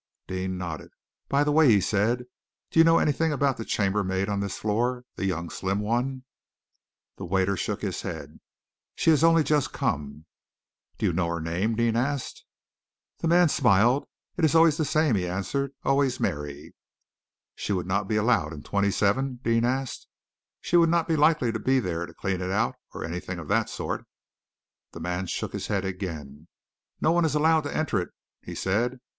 [0.25, 0.89] Deane nodded.
[1.29, 2.25] "By the way," he said,
[2.71, 6.23] "do you know anything about the chambermaid on this floor the young, slim one?"
[7.17, 8.39] The waiter shook his head.
[8.95, 10.25] "She has only just come."
[10.97, 13.17] "Do you know her name?" asked Deane.
[13.21, 14.07] The man smiled.
[14.37, 16.73] "It is always the same," he answered, "always Mary."
[17.53, 20.07] "She would not be allowed in 27?" Deane asked.
[20.61, 23.49] "She would not be likely to be there to clean it out, or anything of
[23.49, 24.07] that sort?"'
[24.93, 26.47] The man shook his head again.
[26.99, 28.09] "No one is allowed to enter it,"
[28.41, 28.99] he said.